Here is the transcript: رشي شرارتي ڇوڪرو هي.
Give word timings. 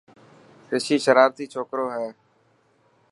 رشي 0.71 0.95
شرارتي 1.05 1.45
ڇوڪرو 1.53 1.85
هي. 1.95 2.09